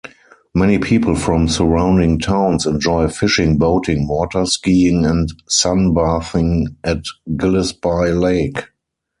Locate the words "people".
0.79-1.13